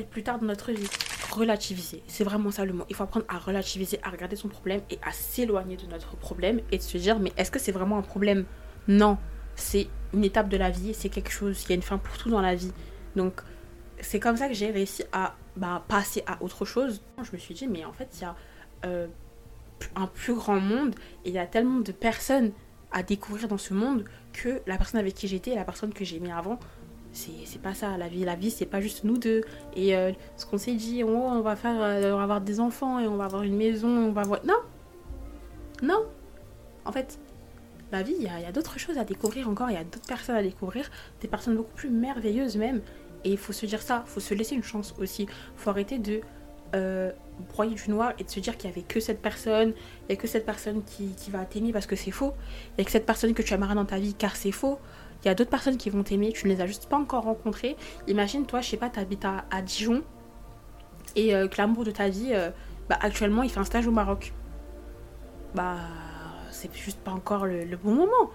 [0.09, 0.87] plus tard dans notre vie.
[1.31, 2.85] Relativiser, c'est vraiment ça le mot.
[2.89, 6.61] Il faut apprendre à relativiser, à regarder son problème et à s'éloigner de notre problème
[6.71, 8.45] et de se dire mais est-ce que c'est vraiment un problème?
[8.87, 9.17] Non,
[9.55, 12.17] c'est une étape de la vie, c'est quelque chose, il y a une fin pour
[12.17, 12.71] tout dans la vie.
[13.15, 13.41] Donc
[14.01, 17.01] c'est comme ça que j'ai réussi à bah, passer à autre chose.
[17.21, 18.35] Je me suis dit mais en fait il y a
[18.85, 19.07] euh,
[19.95, 22.51] un plus grand monde et il y a tellement de personnes
[22.91, 26.03] à découvrir dans ce monde que la personne avec qui j'étais et la personne que
[26.03, 26.59] j'ai aimée avant
[27.13, 27.97] c'est pas ça.
[27.97, 29.41] La vie la vie c'est pas juste nous deux.
[29.75, 32.59] Et euh, ce qu'on s'est dit oh, on va faire euh, on va avoir des
[32.59, 34.59] enfants et on va avoir une maison on va voir non.
[35.83, 36.05] Non.
[36.85, 37.19] En fait
[37.91, 39.69] la vie il y a, d'autres choses à découvrir encore.
[39.69, 40.89] Il y a d'autres personnes à découvrir.
[41.19, 42.81] Des personnes beaucoup plus merveilleuses même
[43.23, 46.21] et il faut se dire ça faut se laisser une chance aussi faut arrêter de
[46.73, 47.11] euh,
[47.53, 49.73] broyer du noir et de se dire qu'il y avait que cette personne
[50.07, 52.33] il y a que cette personne qui, qui va t'aimer parce que c'est faux
[52.77, 54.79] il y a que cette personne que tu aimeras dans ta vie car c'est faux
[55.23, 57.23] il y a d'autres personnes qui vont t'aimer, tu ne les as juste pas encore
[57.23, 57.75] rencontrées.
[58.07, 60.03] Imagine, toi, je sais pas, tu habites à, Dijon
[61.15, 62.49] et euh, que l'amour de ta vie, euh,
[62.89, 64.33] bah, actuellement, il fait un stage au Maroc.
[65.53, 65.77] Bah,
[66.49, 68.31] c'est juste pas encore le, bon moment.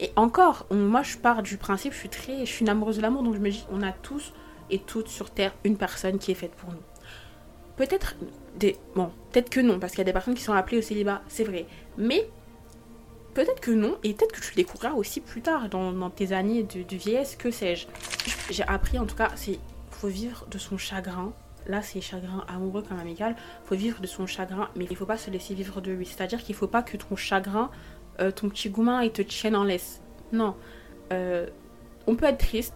[0.00, 3.02] Et encore, moi, je pars du principe, je suis très, je suis une amoureuse de
[3.02, 4.32] l'amour, donc je me dis, on a tous
[4.70, 6.82] et toutes sur Terre une personne qui est faite pour nous.
[7.76, 8.16] Peut-être
[8.58, 10.82] des, bon, peut-être que non, parce qu'il y a des personnes qui sont appelées au
[10.82, 11.66] célibat, c'est vrai.
[11.98, 12.28] Mais
[13.34, 16.64] Peut-être que non, et peut-être que tu le découvriras aussi plus tard dans, tes années
[16.64, 17.86] de, vieillesse, que sais-je.
[18.50, 19.60] J'ai appris en tout cas, c'est
[19.90, 21.32] faut vivre de son chagrin.
[21.66, 23.36] Là, c'est chagrin amoureux comme amical.
[23.64, 26.06] Faut vivre de son chagrin, mais il faut pas se laisser vivre de lui.
[26.06, 27.70] C'est-à-dire qu'il faut pas que ton chagrin,
[28.20, 30.02] euh, ton petit goumin, il te tienne en laisse.
[30.32, 30.56] Non.
[31.12, 31.46] Euh,
[32.06, 32.74] on peut être triste.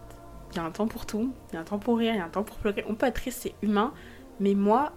[0.51, 1.33] Il y a un temps pour tout.
[1.51, 2.13] Il y a un temps pour rire.
[2.13, 2.83] Il y a un temps pour pleurer.
[2.87, 3.93] On peut être triste, c'est humain.
[4.39, 4.93] Mais moi,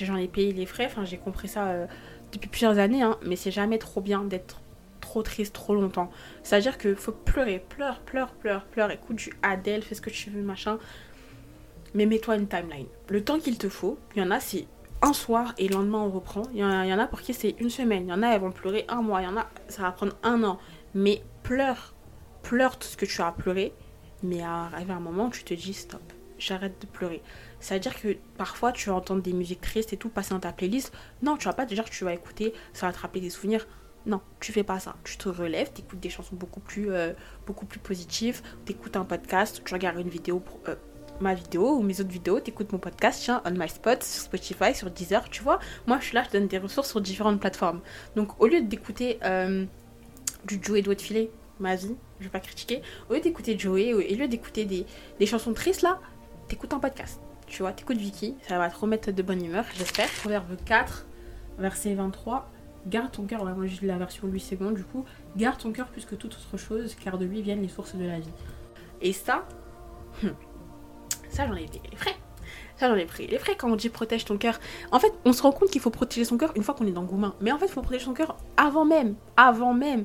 [0.00, 0.86] j'en ai payé les frais.
[0.86, 1.86] Enfin, j'ai compris ça euh,
[2.32, 3.02] depuis plusieurs années.
[3.02, 4.60] Hein, mais c'est jamais trop bien d'être
[5.00, 6.10] trop triste trop longtemps.
[6.42, 10.30] C'est-à-dire qu'il faut pleurer, pleure, pleure, pleure, pleure, écoute du Adèle, fais ce que tu
[10.30, 10.78] veux, machin.
[11.94, 12.86] Mais mets-toi une timeline.
[13.08, 14.66] Le temps qu'il te faut, il y en a, c'est
[15.02, 16.42] un soir et le lendemain on reprend.
[16.52, 18.04] Il y, en a, pour qui c'est une semaine.
[18.04, 19.20] Il y en a, elles vont pleurer un mois.
[19.20, 20.58] Il y en a, ça va prendre un an.
[20.94, 21.94] Mais pleure,
[22.42, 23.72] pleure tout ce que tu as pleuré.
[24.22, 26.00] Mais à arriver un moment, tu te dis stop,
[26.38, 27.20] j'arrête de pleurer.
[27.58, 30.92] C'est-à-dire que parfois tu vas entendre des musiques tristes et tout passer dans ta playlist.
[31.22, 33.30] Non, tu vas pas te dire que tu vas écouter, ça va te rappeler des
[33.30, 33.66] souvenirs.
[34.06, 34.96] Non, tu fais pas ça.
[35.04, 37.12] Tu te relèves, tu écoutes des chansons beaucoup plus, euh,
[37.46, 40.74] beaucoup plus positives, tu écoutes un podcast, tu regardes une vidéo, pour, euh,
[41.22, 44.22] ma vidéo ou mes autres vidéos, tu écoutes mon podcast, tiens, on my spot, sur
[44.22, 45.58] Spotify, sur Deezer, tu vois.
[45.86, 47.80] Moi, je suis là, je donne des ressources sur différentes plateformes.
[48.16, 49.64] Donc, au lieu d'écouter euh,
[50.46, 51.30] du Joey doit de filer,
[51.60, 54.84] ma vie, je vais pas critiquer, au lieu d'écouter Joey, au lieu d'écouter des,
[55.18, 55.98] des chansons tristes là,
[56.48, 57.20] t'écoutes un podcast.
[57.46, 60.08] Tu vois, t'écoutes Vicky, ça va te remettre de bonne humeur, j'espère.
[60.20, 61.06] Proverbe 4,
[61.58, 62.50] verset 23
[62.86, 65.04] garde ton cœur, moi j'ai la version 8 secondes du coup,
[65.36, 68.04] garde ton cœur plus que toute autre chose, car de lui viennent les sources de
[68.04, 68.32] la vie.
[69.00, 69.46] Et ça,
[70.22, 70.28] hmm,
[71.32, 72.16] ça j'en ai pris les frais.
[72.76, 74.60] Ça j'en ai pris les frais quand on dit protège ton cœur.
[74.90, 76.92] En fait, on se rend compte qu'il faut protéger son cœur une fois qu'on est
[76.92, 77.34] dans Goumin.
[77.40, 79.14] Mais en fait, il faut protéger son cœur avant même.
[79.36, 80.04] Avant même.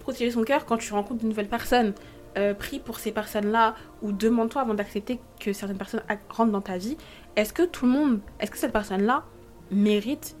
[0.00, 1.94] Protéger son cœur quand tu rencontres de nouvelles personnes.
[2.38, 6.78] Euh, prie pour ces personnes-là ou demande-toi avant d'accepter que certaines personnes rentrent dans ta
[6.78, 6.96] vie.
[7.34, 9.24] Est-ce que tout le monde, est-ce que cette personne-là
[9.72, 10.36] mérite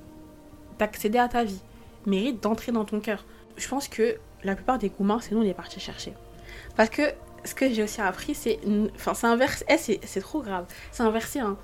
[0.78, 1.60] d'accéder à ta vie
[2.06, 3.24] mérite d'entrer dans ton cœur?
[3.56, 6.14] Je pense que la plupart des goumins, c'est nous, on est partis chercher.
[6.76, 7.02] Parce que
[7.44, 8.58] ce que j'ai aussi appris, c'est.
[8.94, 9.64] Enfin, c'est inversé.
[9.68, 10.66] Eh, c'est trop grave.
[10.92, 11.56] C'est inversé, hein.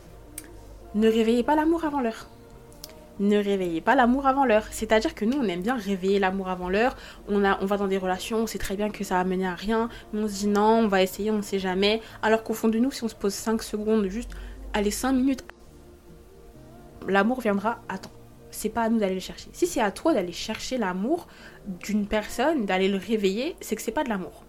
[0.95, 2.29] Ne réveillez pas l'amour avant l'heure.
[3.19, 4.65] Ne réveillez pas l'amour avant l'heure.
[4.71, 6.97] C'est-à-dire que nous, on aime bien réveiller l'amour avant l'heure.
[7.29, 9.89] On, va dans des relations, on sait très bien que ça va mener à rien.
[10.15, 12.01] On se dit non, on va essayer, on ne sait jamais.
[12.23, 14.31] Alors qu'au fond de nous, si on se pose 5 secondes, juste,
[14.75, 15.45] allez, 5 minutes,
[17.07, 18.11] l'amour viendra à temps
[18.57, 19.51] c'est pas à nous d'aller le chercher.
[19.53, 21.27] Si c'est à toi d'aller chercher l'amour
[21.67, 24.46] d'une personne, d'aller le réveiller, c'est que c'est pas de l'amour.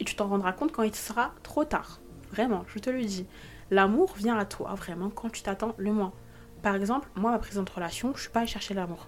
[0.00, 2.00] Et tu t'en rendras compte quand il sera trop tard.
[2.32, 3.26] Vraiment, je te le dis.
[3.70, 6.12] L'amour vient à toi vraiment quand tu t'attends le moins.
[6.62, 9.06] Par exemple, moi, ma présente relation, je suis pas allée chercher l'amour.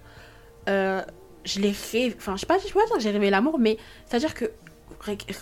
[0.69, 1.03] Euh,
[1.43, 3.59] je l'ai rêvé, enfin, je sais pas, je sais pas dire que j'ai rêvé l'amour,
[3.59, 4.51] mais c'est-à-dire que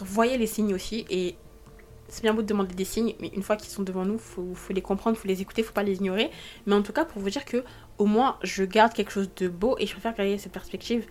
[0.02, 1.36] voyez les signes aussi et
[2.08, 4.54] c'est bien beau de demander des signes, mais une fois qu'ils sont devant nous, faut,
[4.54, 6.30] faut les comprendre, faut les écouter, faut pas les ignorer.
[6.66, 7.64] Mais en tout cas, pour vous dire que
[7.98, 11.06] au moins, je garde quelque chose de beau et je préfère garder cette perspective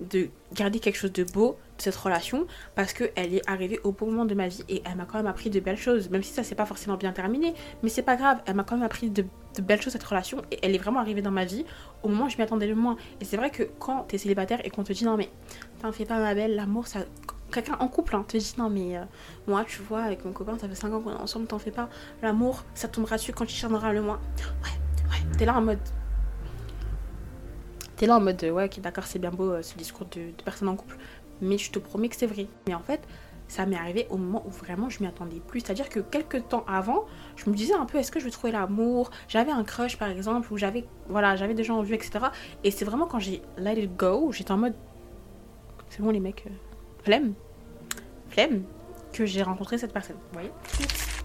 [0.00, 4.06] de garder quelque chose de beau de cette relation parce qu'elle est arrivée au bon
[4.06, 6.10] moment de ma vie et elle m'a quand même appris de belles choses.
[6.10, 8.76] Même si ça s'est pas forcément bien terminé, mais c'est pas grave, elle m'a quand
[8.76, 9.24] même appris de,
[9.62, 11.66] belles choses cette relation et elle est vraiment arrivée dans ma vie
[12.02, 12.96] au moment où je m'y attendais le moins.
[13.20, 15.30] Et c'est vrai que quand t'es célibataire et qu'on te dit non mais
[15.80, 17.00] t'en fais pas ma belle, l'amour ça.
[17.52, 19.02] Quelqu'un en couple hein, te dit non mais euh,
[19.48, 21.72] moi tu vois avec mon copain ça fait 5 ans qu'on est ensemble, t'en fais
[21.72, 21.88] pas.
[22.22, 24.20] L'amour ça tombera dessus quand tu charneras le moins.
[24.62, 25.80] Ouais, ouais, t'es là en mode
[28.00, 30.68] t'es là en mode ouais ok d'accord c'est bien beau euh, ce discours de, personne
[30.68, 30.96] en couple
[31.42, 32.46] mais je te promets que c'est vrai.
[32.66, 33.00] Mais en fait
[33.46, 35.60] ça m'est arrivé au moment où vraiment je m'y attendais plus.
[35.60, 37.04] C'est à dire que quelques temps avant
[37.36, 39.10] je me disais un peu est-ce que je vais trouver l'amour?
[39.28, 42.26] J'avais un crush par exemple ou j'avais voilà j'avais des gens en vue etc
[42.64, 44.74] et c'est vraiment quand j'ai let it go j'étais en mode
[45.90, 46.50] c'est bon les mecs euh,
[47.02, 47.34] flemme.
[48.30, 48.62] Flemme
[49.12, 50.52] que j'ai rencontré cette personne vous voyez?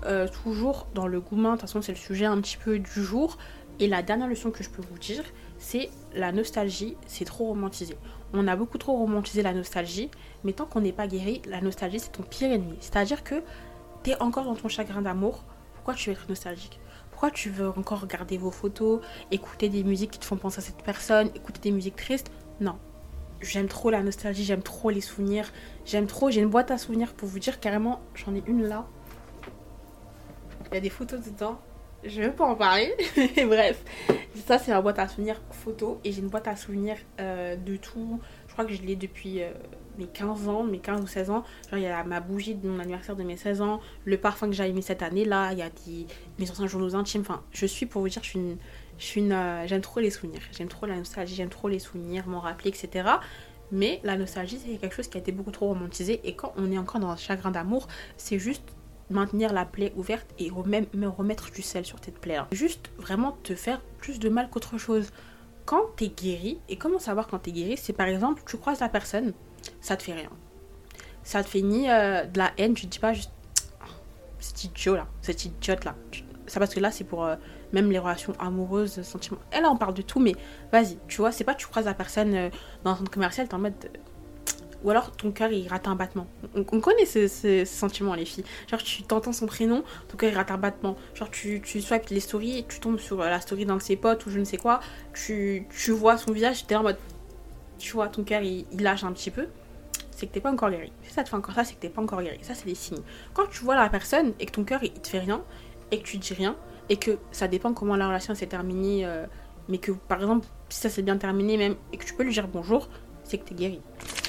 [0.05, 3.01] Euh, toujours dans le gourmand de toute façon c'est le sujet un petit peu du
[3.01, 3.37] jour.
[3.79, 5.23] Et la dernière leçon que je peux vous dire
[5.57, 7.97] c'est la nostalgie, c'est trop romantisé.
[8.33, 10.09] On a beaucoup trop romantisé la nostalgie,
[10.43, 12.77] mais tant qu'on n'est pas guéri, la nostalgie c'est ton pire ennemi.
[12.79, 13.43] C'est-à-dire que
[14.03, 16.79] tu es encore dans ton chagrin d'amour, pourquoi tu veux être nostalgique?
[17.11, 20.61] Pourquoi tu veux encore regarder vos photos, écouter des musiques qui te font penser à
[20.61, 22.29] cette personne, écouter des musiques tristes?
[22.59, 22.77] Non.
[23.41, 25.51] J'aime trop la nostalgie, j'aime trop les souvenirs,
[25.85, 28.87] j'aime trop, j'ai une boîte à souvenirs pour vous dire carrément, j'en ai une là.
[30.71, 31.59] Il y a des photos dedans,
[32.07, 32.93] je vais pas en parler.
[33.47, 33.83] Bref,
[34.45, 37.75] ça c'est ma boîte à souvenirs photo et j'ai une boîte à souvenirs euh, de
[37.77, 38.19] tout.
[38.47, 39.51] Je crois que je l'ai depuis euh,
[39.97, 41.43] mes 15 ans, mes 15 ou 16 ans.
[41.69, 44.47] Genre il y a ma bougie de mon anniversaire de mes 16 ans, le parfum
[44.47, 45.69] que j'ai mis cette année là, il y a
[46.39, 47.21] mes anciens journaux intimes.
[47.21, 48.57] Enfin, je suis pour vous dire, je suis une,
[48.97, 51.79] je suis une, euh, j'aime trop les souvenirs, j'aime trop la nostalgie, j'aime trop les
[51.79, 53.09] souvenirs, m'en rappeler, etc.
[53.71, 56.21] Mais la nostalgie, c'est quelque chose qui a été beaucoup trop romantisé.
[56.23, 58.63] Et quand on est encore dans un chagrin d'amour, c'est juste
[59.09, 62.39] maintenir la plaie ouverte et même remettre du sel sur cette plaie.
[62.51, 65.11] Juste vraiment te faire plus de mal qu'autre chose.
[65.65, 67.77] Quand t'es guéri, et comment savoir quand t'es guéri?
[67.77, 69.33] C'est par exemple, tu croises la personne,
[69.81, 70.29] ça te fait rien.
[71.23, 73.31] Ça te fait ni euh, de la haine, tu te dis pas juste
[74.39, 75.95] cet idiot là, cette idiote là.
[76.45, 77.35] Ça parce que là c'est pour euh,
[77.73, 79.39] même les relations amoureuses, sentiments.
[79.51, 80.35] Et là on parle de tout, mais
[80.71, 82.49] vas-y, tu vois, c'est pas tu croises la personne euh,
[82.83, 83.73] dans un centre commercial, t'es en mode
[84.85, 86.27] ou alors ton cœur il rate un battement.
[86.55, 88.45] On, connaît ce, sentiment les filles.
[88.69, 90.95] Genre tu t'entends son prénom, ton cœur il rate un battement.
[91.15, 94.25] Genre tu, tu swipes les stories, tu tombes sur la story d'un de ses potes
[94.27, 94.79] ou je ne sais quoi,
[95.13, 96.97] tu, tu vois son visage, t'es en mode.
[97.79, 99.47] Tu vois, ton cœur il, lâche un petit peu.
[100.11, 100.93] C'est que t'es pas encore guéri.
[101.03, 102.37] Si ça te fait encore ça, c'est que t'es pas encore guéri.
[102.41, 103.01] Ça, c'est des signes.
[103.33, 105.41] Quand tu vois la personne et que ton cœur il, te fait rien,
[105.91, 106.55] et que tu dis rien,
[106.89, 109.25] et que ça dépend comment la relation s'est terminée, euh,
[109.67, 112.31] mais que par exemple, si ça s'est bien terminé même, et que tu peux lui
[112.31, 112.87] dire bonjour,
[113.25, 113.81] c'est que t'es guéri.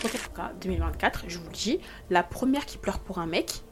[0.05, 1.81] En tout cas, 2024, je vous le dis,
[2.11, 3.63] la première qui pleure pour un mec,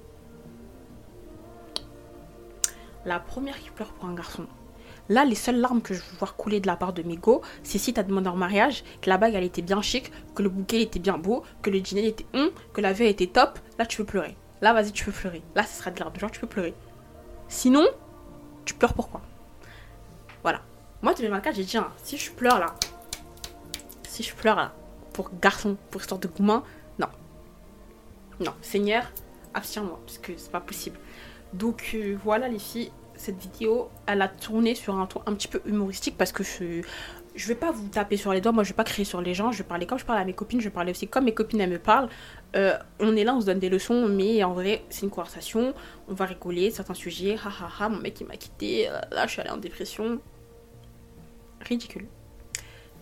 [3.04, 4.46] la première qui pleure pour un garçon.
[5.10, 7.42] Là, les seules larmes que je veux voir couler de la part de mes go,
[7.62, 10.48] c'est si t'as demandé en mariage, que la bague elle était bien chic, que le
[10.48, 13.58] bouquet était bien beau, que le dîner était hum, que la veille était top.
[13.78, 14.36] Là, tu peux pleurer.
[14.62, 15.42] Là, vas-y, tu peux pleurer.
[15.54, 16.18] Là, ce sera de larmes.
[16.18, 16.74] Genre, tu peux pleurer.
[17.48, 17.84] Sinon,
[18.64, 19.20] tu pleures pourquoi?
[20.42, 20.62] Voilà.
[21.02, 22.74] Moi, 2024, j'ai dit, hein, si je pleure là,
[24.04, 24.72] si je pleure là,
[25.14, 26.62] pour garçon, pour histoire de gourmand,
[26.98, 27.06] non.
[28.40, 29.10] Non, Seigneur,
[29.54, 30.98] abstiens-moi, parce que c'est pas possible.
[31.54, 35.46] Donc euh, voilà les filles, cette vidéo, elle a tourné sur un ton un petit
[35.48, 36.82] peu humoristique parce que je,
[37.36, 39.34] je vais pas vous taper sur les doigts, moi je vais pas crier sur les
[39.34, 41.24] gens, je vais parler comme je parle à mes copines, je vais parler aussi comme
[41.24, 42.08] mes copines elles me parlent.
[42.56, 45.74] Euh, on est là, on se donne des leçons, mais en vrai c'est une conversation,
[46.08, 49.50] on va rigoler, certains sujets, ha mon mec il m'a quitté, là je suis allée
[49.50, 50.18] en dépression.
[51.60, 52.08] Ridicule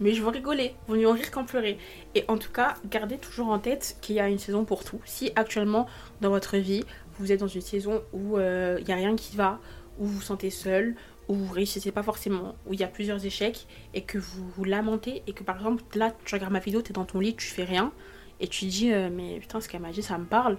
[0.01, 1.79] mais je veux rigoler, vaut mieux rire qu'en pleurer.
[2.15, 5.01] Et en tout cas, gardez toujours en tête qu'il y a une saison pour tout.
[5.05, 5.87] Si actuellement,
[6.21, 6.85] dans votre vie,
[7.19, 9.61] vous êtes dans une saison où euh, il n'y a rien qui va,
[9.99, 10.97] où vous vous sentez seul,
[11.29, 14.65] où vous réussissez pas forcément, où il y a plusieurs échecs, et que vous vous
[14.65, 17.37] lamentez, et que par exemple, là, tu regardes ma vidéo, tu es dans ton lit,
[17.37, 17.93] tu fais rien,
[18.41, 20.57] et tu dis, euh, mais putain, ce qu'elle m'a dit, ça me parle.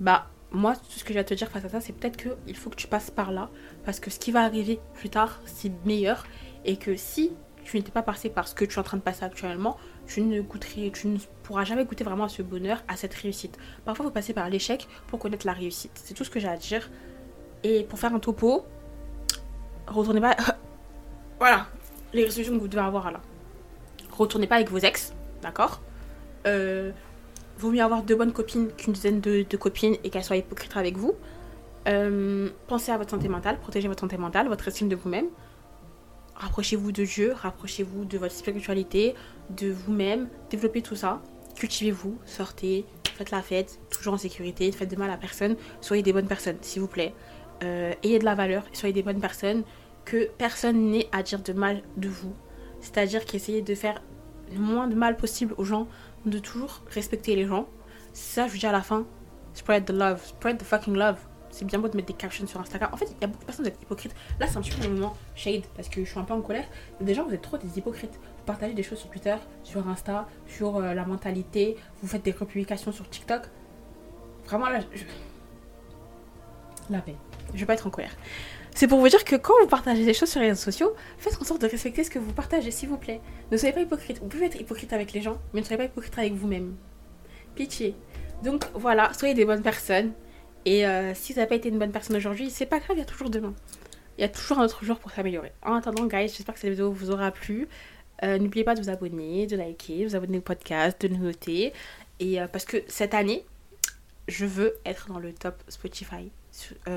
[0.00, 2.56] Bah, moi, tout ce que je vais te dire face à ça, c'est peut-être qu'il
[2.56, 3.50] faut que tu passes par là,
[3.84, 6.26] parce que ce qui va arriver plus tard, c'est meilleur,
[6.64, 7.32] et que si
[7.64, 10.20] tu n'étais pas passé par ce que tu es en train de passer actuellement, tu
[10.20, 13.58] ne goûterais, tu ne pourras jamais goûter vraiment à ce bonheur, à cette réussite.
[13.84, 15.92] Parfois, il faut passer par l'échec pour connaître la réussite.
[15.94, 16.90] C'est tout ce que j'ai à dire.
[17.62, 18.64] Et pour faire un topo,
[19.86, 20.36] retournez pas.
[21.38, 21.66] voilà,
[22.12, 23.20] les résolutions que vous devez avoir là.
[24.10, 25.80] Retournez pas avec vos ex, d'accord?
[26.46, 26.92] Euh,
[27.58, 30.96] Vaut mieux avoir deux bonnes copines qu'une dizaine de, copines et qu'elles soient hypocrites avec
[30.96, 31.14] vous.
[31.86, 35.26] Euh, pensez à votre santé mentale, protégez votre santé mentale, votre estime de vous-même
[36.44, 39.14] rapprochez-vous de Dieu, rapprochez-vous de votre spiritualité,
[39.50, 41.22] de vous-même, développez tout ça,
[41.56, 42.84] cultivez-vous, sortez,
[43.16, 46.58] faites la fête, toujours en sécurité, faites de mal à personne, soyez des bonnes personnes,
[46.60, 47.14] s'il vous plaît.
[47.62, 49.64] Euh, ayez de la valeur, soyez des bonnes personnes,
[50.04, 52.34] que personne n'ait à dire de mal de vous.
[52.80, 54.02] C'est-à-dire qu'essayez de faire
[54.52, 55.88] le moins de mal possible aux gens,
[56.26, 57.68] de toujours respecter les gens.
[58.12, 59.06] Ça, je vous dis à la fin,
[59.54, 61.16] spread the love, spread the fucking love.
[61.54, 62.90] C'est bien beau de mettre des captions sur Instagram.
[62.92, 64.14] En fait, il y a beaucoup de personnes qui sont hypocrites.
[64.40, 66.64] Là, c'est un petit peu moment shade parce que je suis un peu en colère.
[67.06, 68.14] Gens, vous êtes trop des hypocrites.
[68.14, 71.76] Vous partagez des choses sur Twitter, sur Insta, sur euh, la mentalité.
[72.02, 73.42] Vous faites des republications sur TikTok.
[74.46, 75.04] Vraiment, là, je...
[76.90, 77.14] La paix.
[77.54, 78.16] Je vais pas être en colère.
[78.74, 81.40] C'est pour vous dire que quand vous partagez des choses sur les réseaux sociaux, faites
[81.40, 83.20] en sorte de respecter ce que vous partagez, s'il vous plaît.
[83.52, 84.18] Ne soyez pas hypocrite.
[84.18, 86.74] Vous pouvez être hypocrite avec les gens, mais ne soyez pas hypocrite avec vous-même.
[87.54, 87.94] Pitié.
[88.42, 90.14] Donc voilà, soyez des bonnes personnes.
[90.64, 93.00] Et euh, si vous n'avez pas été une bonne personne aujourd'hui, c'est pas grave, il
[93.00, 93.54] y a toujours demain.
[94.16, 95.52] Il y a toujours un autre jour pour s'améliorer.
[95.62, 97.68] En attendant, guys, j'espère que cette vidéo vous aura plu.
[98.22, 101.22] Euh, N'oubliez pas de vous abonner, de liker, de vous abonner au podcast, de nous
[101.22, 101.72] noter.
[102.20, 103.44] Et euh, parce que cette année,
[104.28, 106.30] je veux être dans le top Spotify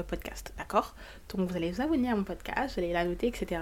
[0.08, 0.93] podcast, d'accord?
[1.30, 3.60] Donc vous allez vous abonner à mon podcast, vous allez la noter, etc.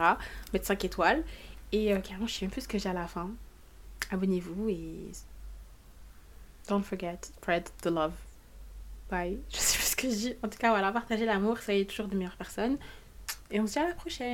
[0.51, 1.23] Mettre 5 étoiles.
[1.71, 3.31] Et carrément, je sais même plus ce que j'ai à la fin.
[4.11, 5.11] Abonnez-vous et...
[6.67, 8.24] Don't forget, spread the love.
[9.09, 9.39] Bye.
[9.49, 10.35] Je sais plus ce que je dis.
[10.43, 12.77] En tout cas, voilà, partagez l'amour, soyez toujours de meilleures personnes.
[13.51, 14.33] Et on se dit à la prochaine.